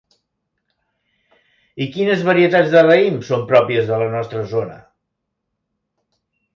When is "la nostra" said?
4.05-4.45